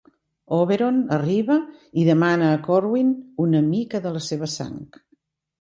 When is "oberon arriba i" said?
0.59-2.07